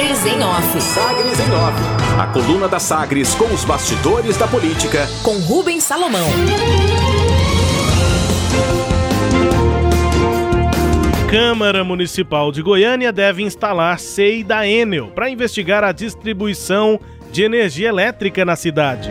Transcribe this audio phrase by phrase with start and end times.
[0.00, 0.80] Sagres em Off.
[0.80, 2.18] Sagres em Off.
[2.18, 5.06] A coluna da Sagres com os bastidores da política.
[5.22, 6.26] Com Rubens Salomão.
[11.28, 16.98] Câmara Municipal de Goiânia deve instalar SEI da Enel para investigar a distribuição
[17.30, 19.10] de energia elétrica na cidade.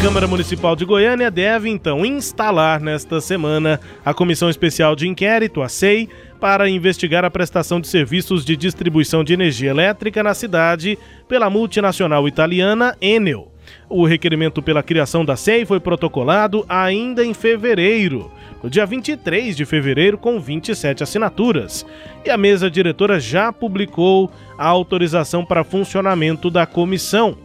[0.00, 5.68] Câmara Municipal de Goiânia deve então instalar nesta semana a Comissão Especial de Inquérito, a
[5.68, 6.08] SEI,
[6.40, 12.26] para investigar a prestação de serviços de distribuição de energia elétrica na cidade pela multinacional
[12.26, 13.52] italiana Enel.
[13.90, 18.32] O requerimento pela criação da SEI foi protocolado ainda em fevereiro,
[18.62, 21.84] no dia 23 de fevereiro, com 27 assinaturas.
[22.24, 27.36] E a mesa diretora já publicou a autorização para funcionamento da comissão.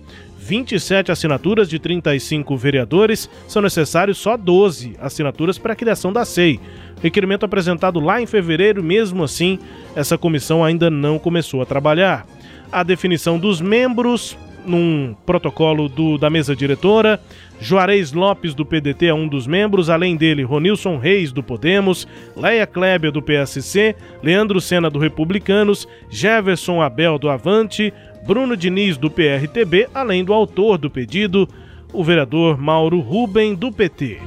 [0.45, 6.59] 27 assinaturas de 35 vereadores, são necessários só 12 assinaturas para a criação da SEI.
[7.01, 9.57] Requerimento apresentado lá em fevereiro, mesmo assim,
[9.95, 12.27] essa comissão ainda não começou a trabalhar.
[12.71, 17.19] A definição dos membros num protocolo do, da mesa diretora.
[17.59, 19.89] Juarez Lopes, do PDT, é um dos membros.
[19.89, 26.81] Além dele, Ronilson Reis, do Podemos, Leia Kleber, do PSC, Leandro Sena, do Republicanos, Jefferson
[26.81, 27.93] Abel, do Avante,
[28.25, 31.47] Bruno Diniz, do PRTB, além do autor do pedido,
[31.93, 34.17] o vereador Mauro Ruben, do PT.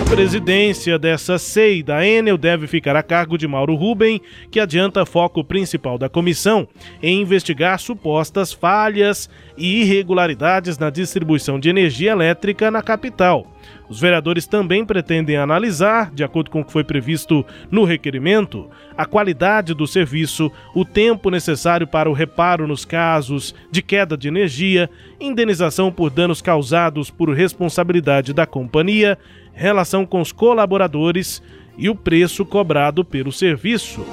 [0.00, 5.04] A presidência dessa SEI da Enel deve ficar a cargo de Mauro Ruben, que adianta
[5.04, 6.68] foco principal da comissão
[7.02, 13.44] em investigar supostas falhas e irregularidades na distribuição de energia elétrica na capital.
[13.88, 19.06] Os vereadores também pretendem analisar, de acordo com o que foi previsto no requerimento, a
[19.06, 24.90] qualidade do serviço, o tempo necessário para o reparo nos casos de queda de energia,
[25.20, 29.18] indenização por danos causados por responsabilidade da companhia,
[29.52, 31.42] relação com os colaboradores
[31.76, 34.04] e o preço cobrado pelo serviço.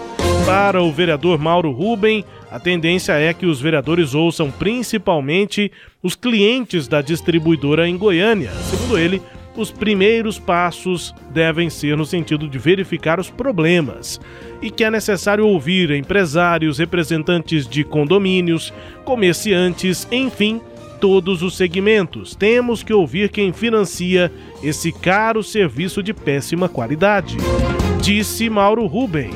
[0.45, 5.71] Para o vereador Mauro Ruben, a tendência é que os vereadores ouçam principalmente
[6.03, 8.52] os clientes da distribuidora em Goiânia.
[8.69, 9.19] Segundo ele,
[9.57, 14.21] os primeiros passos devem ser no sentido de verificar os problemas
[14.61, 18.71] e que é necessário ouvir empresários, representantes de condomínios,
[19.03, 20.61] comerciantes, enfim,
[21.02, 22.36] todos os segmentos.
[22.36, 24.31] Temos que ouvir quem financia
[24.61, 27.36] esse caro serviço de péssima qualidade,
[27.99, 29.31] disse Mauro Ruben.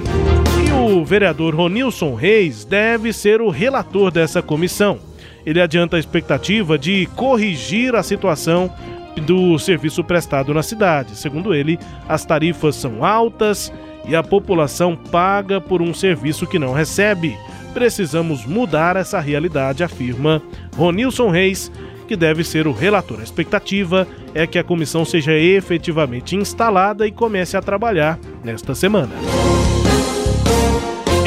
[0.73, 4.99] O vereador Ronilson Reis deve ser o relator dessa comissão.
[5.45, 8.71] Ele adianta a expectativa de corrigir a situação
[9.19, 11.15] do serviço prestado na cidade.
[11.15, 13.71] Segundo ele, as tarifas são altas
[14.07, 17.37] e a população paga por um serviço que não recebe.
[17.73, 20.41] Precisamos mudar essa realidade, afirma
[20.75, 21.71] Ronilson Reis,
[22.07, 23.19] que deve ser o relator.
[23.19, 29.13] A expectativa é que a comissão seja efetivamente instalada e comece a trabalhar nesta semana.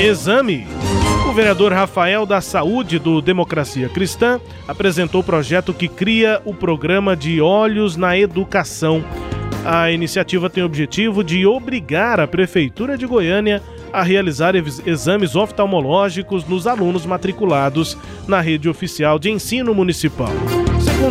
[0.03, 0.67] Exame.
[1.31, 7.15] O vereador Rafael da Saúde, do Democracia Cristã, apresentou o projeto que cria o programa
[7.15, 9.05] de Olhos na Educação.
[9.65, 16.45] A iniciativa tem o objetivo de obrigar a Prefeitura de Goiânia a realizar exames oftalmológicos
[16.49, 17.97] nos alunos matriculados
[18.27, 20.33] na rede oficial de ensino municipal.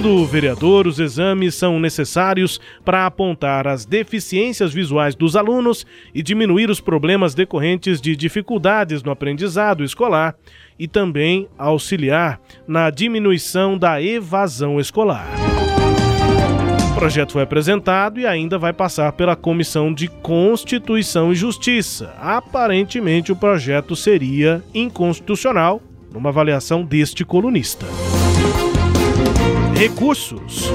[0.02, 6.24] Segundo o vereador, os exames são necessários para apontar as deficiências visuais dos alunos e
[6.24, 10.34] diminuir os problemas decorrentes de dificuldades no aprendizado escolar
[10.80, 15.28] e também auxiliar na diminuição da evasão escolar.
[16.92, 22.16] O projeto foi apresentado e ainda vai passar pela Comissão de Constituição e Justiça.
[22.20, 25.80] Aparentemente, o projeto seria inconstitucional,
[26.12, 27.86] numa avaliação deste colunista.
[29.82, 30.70] Recursos.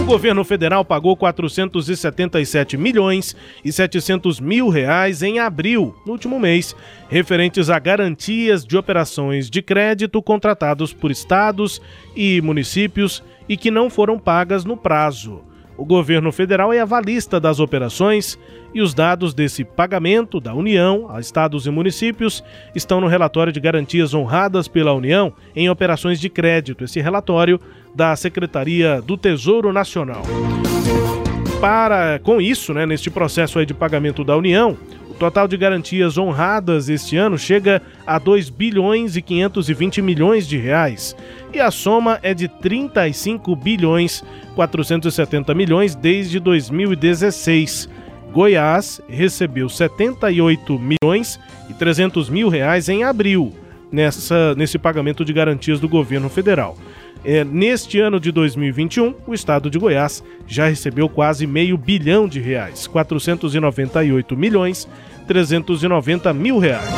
[0.00, 6.74] O governo federal pagou 477 milhões e 700 mil reais em abril, no último mês,
[7.10, 11.82] referentes a garantias de operações de crédito contratados por estados
[12.16, 15.42] e municípios e que não foram pagas no prazo.
[15.76, 18.38] O governo federal é avalista das operações
[18.72, 22.42] e os dados desse pagamento da União a estados e municípios
[22.74, 26.84] estão no relatório de garantias honradas pela União em operações de crédito.
[26.84, 27.60] Esse relatório
[27.94, 30.22] da Secretaria do Tesouro Nacional.
[31.60, 34.76] Para com isso, né, neste processo de pagamento da União,
[35.08, 40.56] o total de garantias honradas este ano chega a 2 bilhões e 520 milhões de
[40.56, 41.14] reais,
[41.52, 44.24] e a soma é de 35 bilhões
[44.56, 47.88] 470 milhões desde 2016.
[48.32, 53.52] Goiás recebeu 78 milhões e 300 mil reais em abril
[53.92, 56.76] nessa, nesse pagamento de garantias do governo federal.
[57.24, 62.40] É, neste ano de 2021, o estado de Goiás já recebeu quase meio bilhão de
[62.40, 64.88] reais, 498 milhões
[65.26, 66.90] 390 mil reais.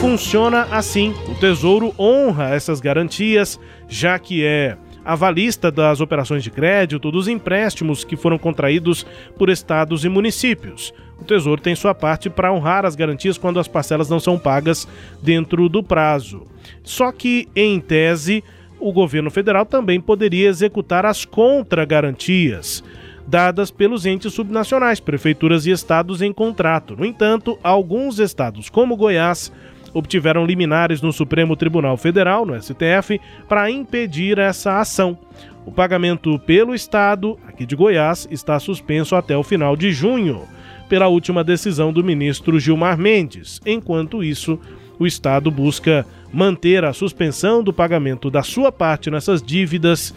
[0.00, 7.12] Funciona assim: o Tesouro honra essas garantias, já que é avalista das operações de crédito
[7.12, 9.06] dos empréstimos que foram contraídos
[9.38, 10.92] por estados e municípios.
[11.20, 14.88] O Tesouro tem sua parte para honrar as garantias quando as parcelas não são pagas
[15.22, 16.42] dentro do prazo.
[16.82, 18.42] Só que, em tese,
[18.78, 22.82] o governo federal também poderia executar as contragarantias
[23.26, 26.96] dadas pelos entes subnacionais, prefeituras e estados em contrato.
[26.96, 29.52] No entanto, alguns estados, como Goiás,
[29.92, 35.18] obtiveram liminares no Supremo Tribunal Federal, no STF, para impedir essa ação.
[35.64, 40.42] O pagamento pelo Estado, aqui de Goiás, está suspenso até o final de junho,
[40.88, 43.60] pela última decisão do ministro Gilmar Mendes.
[43.66, 44.60] Enquanto isso,
[44.98, 50.14] o Estado busca manter a suspensão do pagamento da sua parte nessas dívidas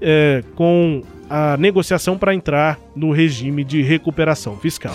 [0.00, 4.94] é, com a negociação para entrar no regime de recuperação fiscal.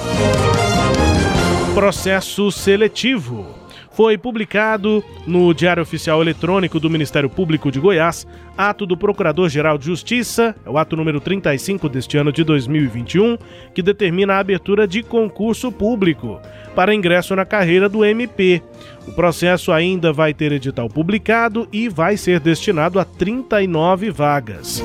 [1.73, 3.60] Processo seletivo
[3.91, 8.25] foi publicado no Diário Oficial Eletrônico do Ministério Público de Goiás,
[8.57, 13.37] ato do Procurador-Geral de Justiça, é o ato número 35 deste ano de 2021,
[13.73, 16.39] que determina a abertura de concurso público
[16.75, 18.61] para ingresso na carreira do MP.
[19.07, 24.81] O processo ainda vai ter edital publicado e vai ser destinado a 39 vagas.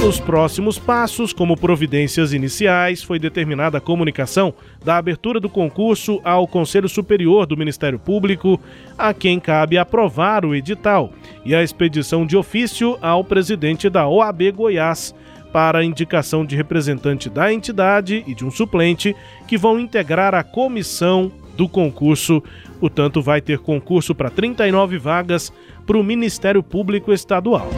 [0.00, 6.48] Nos próximos passos, como providências iniciais, foi determinada a comunicação da abertura do concurso ao
[6.48, 8.58] Conselho Superior do Ministério Público,
[8.96, 11.12] a quem cabe aprovar o edital,
[11.44, 15.14] e a expedição de ofício ao presidente da OAB Goiás
[15.52, 19.14] para a indicação de representante da entidade e de um suplente
[19.46, 22.42] que vão integrar a comissão do concurso.
[22.80, 25.52] Portanto, vai ter concurso para 39 vagas
[25.86, 27.68] para o Ministério Público Estadual.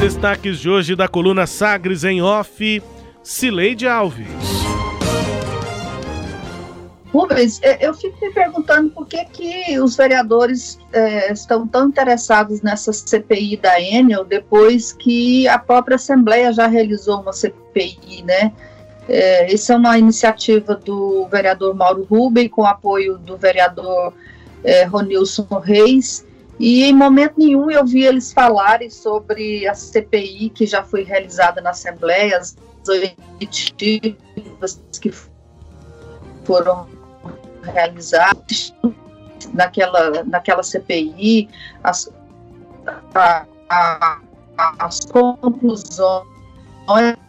[0.00, 2.82] Destaques de hoje da coluna Sagres em Off,
[3.22, 4.26] Cileide Alves.
[7.12, 12.62] Rubens, é, eu fico me perguntando por que, que os vereadores é, estão tão interessados
[12.62, 18.54] nessa CPI da Enel depois que a própria Assembleia já realizou uma CPI, né?
[19.06, 24.14] É, isso é uma iniciativa do vereador Mauro Rubem, com apoio do vereador
[24.90, 26.24] Ronilson Reis,
[26.60, 31.62] e em momento nenhum eu vi eles falarem sobre a CPI que já foi realizada
[31.62, 32.54] na Assembleia, as
[32.86, 35.10] oitivas que
[36.44, 36.86] foram
[37.62, 38.74] realizadas
[39.54, 41.48] naquela, naquela CPI,
[41.82, 42.12] as,
[43.14, 44.20] a, a,
[44.80, 46.26] as conclusões,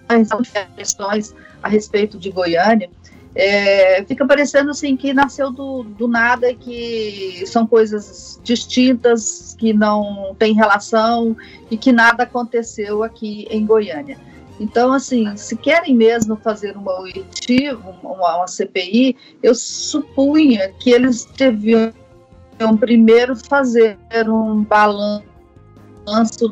[0.10, 2.90] as questões a respeito de Goiânia.
[3.34, 10.36] É, fica parecendo assim que nasceu do, do nada, que são coisas distintas, que não
[10.38, 11.36] tem relação
[11.70, 14.18] e que nada aconteceu aqui em Goiânia.
[14.60, 17.72] Então, assim, se querem mesmo fazer uma OIT,
[18.04, 21.94] uma, uma CPI, eu supunha que eles deviam
[22.80, 25.24] primeiro fazer um balanço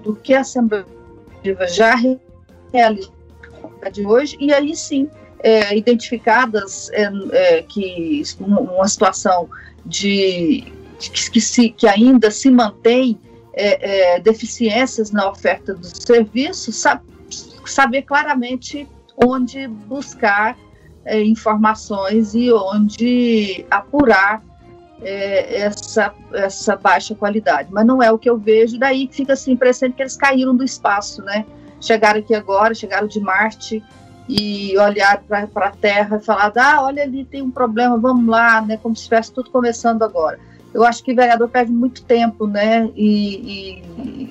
[0.01, 0.85] do que a Assembleia
[1.69, 1.95] já
[2.73, 3.13] realizou
[3.91, 5.09] de hoje, e aí sim
[5.41, 9.49] é, identificadas é, é, que uma situação
[9.85, 13.17] de que, que, se, que ainda se mantém
[13.53, 17.03] é, é, deficiências na oferta do serviço, sabe,
[17.65, 20.57] saber claramente onde buscar
[21.05, 24.43] é, informações e onde apurar
[25.01, 27.69] essa, essa baixa qualidade.
[27.71, 30.61] Mas não é o que eu vejo, daí fica assim, parecendo que eles caíram do
[30.61, 31.45] espaço, né?
[31.79, 33.81] Chegaram aqui agora, chegaram de Marte,
[34.29, 38.61] e olhar para a Terra e falar, ah, olha ali tem um problema, vamos lá,
[38.61, 40.39] né, como se estivesse tudo começando agora.
[40.71, 43.81] Eu acho que o vereador perde muito tempo, né, e,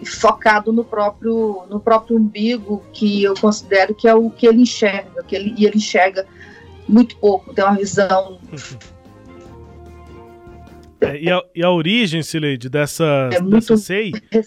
[0.01, 4.63] e, focado no próprio, no próprio umbigo, que eu considero que é o que ele
[4.63, 6.25] enxerga, que ele, e ele enxerga
[6.89, 8.39] muito pouco, tem uma visão
[11.01, 14.13] é, e, a, e, a, origem, Sileide, dessa, é dessa SEI,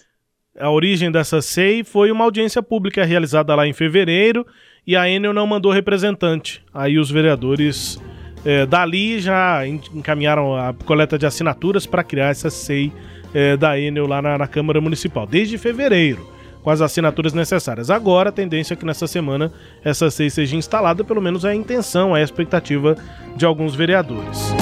[0.58, 4.46] a origem dessa SEI foi uma audiência pública realizada lá em fevereiro
[4.86, 6.62] e a Enel não mandou representante.
[6.74, 7.98] Aí os vereadores
[8.44, 12.92] é, dali já encaminharam a coleta de assinaturas para criar essa SEI
[13.32, 16.28] é, da Enel lá na, na, Câmara Municipal, desde fevereiro,
[16.62, 17.90] com as assinaturas necessárias.
[17.90, 19.52] Agora a tendência é que nessa semana
[19.84, 22.96] essa SEI seja instalada, pelo menos é a intenção, é a expectativa
[23.36, 24.52] de alguns vereadores.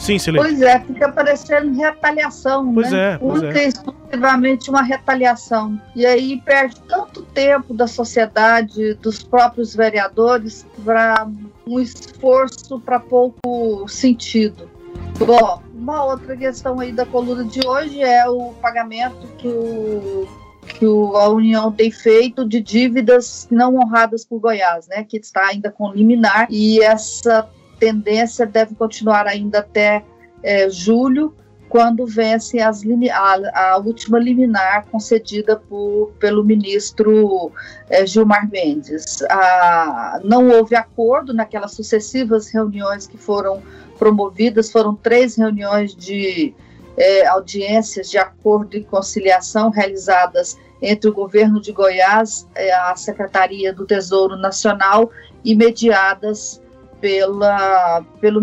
[0.00, 0.42] Sim, Silene.
[0.42, 3.12] Pois é, fica parecendo retaliação, pois né?
[3.12, 3.68] É, pois Única é.
[3.68, 5.78] exclusivamente uma retaliação.
[5.94, 6.99] E aí perde tanto
[7.34, 11.28] tempo da sociedade, dos próprios vereadores, para
[11.66, 14.70] um esforço para pouco sentido.
[15.18, 20.28] Bom, uma outra questão aí da coluna de hoje é o pagamento que o
[20.78, 25.70] que a União tem feito de dívidas não honradas por Goiás, né, que está ainda
[25.70, 27.48] com liminar, e essa
[27.78, 30.04] tendência deve continuar ainda até
[30.42, 31.34] é, julho,
[31.70, 37.52] quando vence as, a, a, última liminar concedida por, pelo ministro
[37.88, 39.22] é, Gilmar Mendes.
[39.30, 43.62] A, não houve acordo naquelas sucessivas reuniões que foram
[43.96, 46.52] promovidas, foram três reuniões de
[46.96, 53.72] é, audiências de acordo e conciliação realizadas entre o governo de Goiás, é, a Secretaria
[53.72, 55.08] do Tesouro Nacional
[55.44, 56.59] e mediadas
[57.00, 58.42] pela, pelo,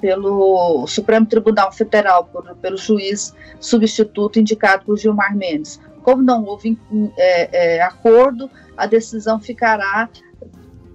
[0.00, 5.80] pelo Supremo Tribunal Federal, por, pelo juiz substituto indicado por Gilmar Mendes.
[6.02, 6.78] Como não houve
[7.16, 10.08] é, é, acordo, a decisão ficará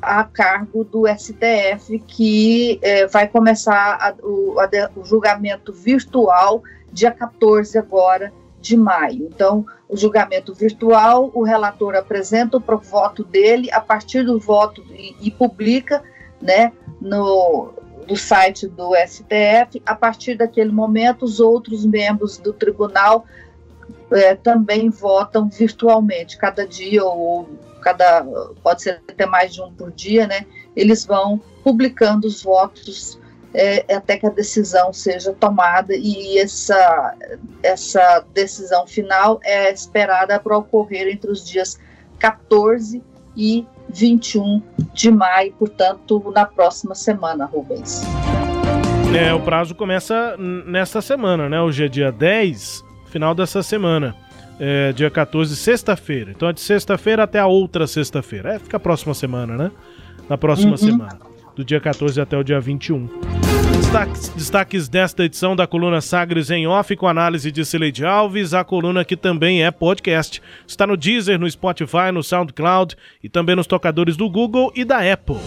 [0.01, 7.11] a cargo do STF, que é, vai começar a, o, a, o julgamento virtual dia
[7.11, 9.29] 14 agora de maio.
[9.33, 15.15] Então, o julgamento virtual, o relator apresenta o voto dele, a partir do voto e,
[15.21, 16.03] e publica,
[16.41, 17.73] né, no,
[18.07, 19.81] do site do STF.
[19.85, 23.25] A partir daquele momento, os outros membros do tribunal
[24.11, 27.47] é, também votam virtualmente, cada dia ou
[27.81, 28.25] cada
[28.61, 30.45] pode ser até mais de um por dia, né?
[30.75, 33.19] Eles vão publicando os votos
[33.53, 37.15] é, até que a decisão seja tomada e essa,
[37.63, 41.79] essa decisão final é esperada para ocorrer entre os dias
[42.19, 43.01] 14
[43.35, 44.61] e 21
[44.93, 48.03] de maio, portanto, na próxima semana, Rubens.
[49.15, 51.59] É, o prazo começa nesta semana, né?
[51.61, 54.15] Hoje é dia 10, final dessa semana.
[54.59, 56.31] É, dia 14, sexta-feira.
[56.31, 58.55] Então é de sexta-feira até a outra sexta-feira.
[58.55, 59.71] É, fica a próxima semana, né?
[60.27, 60.77] Na próxima uhum.
[60.77, 61.19] semana
[61.55, 63.38] do dia 14 até o dia 21.
[63.89, 68.63] Destaques, destaques desta edição da coluna Sagres em Off com análise de Cileide Alves, a
[68.63, 70.39] coluna que também é podcast.
[70.67, 74.99] Está no Deezer, no Spotify, no SoundCloud e também nos tocadores do Google e da
[75.11, 75.37] Apple.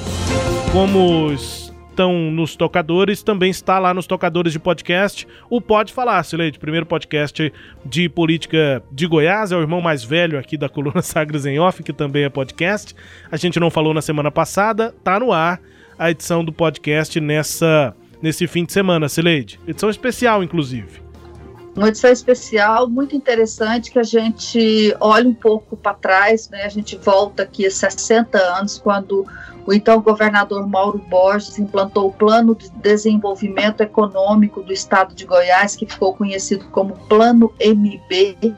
[0.73, 5.25] Como estão nos tocadores, também está lá nos tocadores de podcast.
[5.49, 7.53] O Pode Falar, Cileide, primeiro podcast
[7.87, 11.81] de política de Goiás, é o irmão mais velho aqui da coluna Sagres em Off,
[11.85, 12.93] que também é podcast.
[13.31, 15.61] A gente não falou na semana passada, tá no ar
[15.97, 19.61] a edição do podcast nessa nesse fim de semana, Sileide.
[19.67, 21.03] Edição especial, inclusive.
[21.75, 26.65] Uma edição especial muito interessante que a gente olha um pouco para trás, né?
[26.65, 29.27] A gente volta aqui a 60 anos quando
[29.67, 35.75] o então governador Mauro Borges implantou o Plano de Desenvolvimento Econômico do Estado de Goiás,
[35.75, 38.55] que ficou conhecido como Plano MB,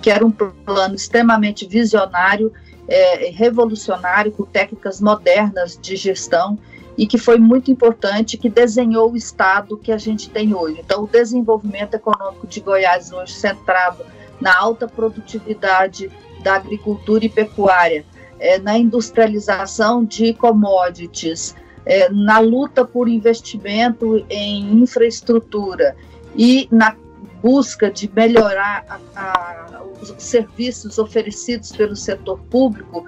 [0.00, 2.52] que era um plano extremamente visionário
[2.86, 6.58] é, revolucionário com técnicas modernas de gestão
[7.02, 10.78] e que foi muito importante, que desenhou o Estado que a gente tem hoje.
[10.78, 14.04] Então, o desenvolvimento econômico de Goiás hoje centrado
[14.40, 16.08] na alta produtividade
[16.44, 18.04] da agricultura e pecuária,
[18.38, 25.96] é, na industrialização de commodities, é, na luta por investimento em infraestrutura
[26.36, 26.94] e na
[27.42, 33.04] busca de melhorar a, a, os serviços oferecidos pelo setor público,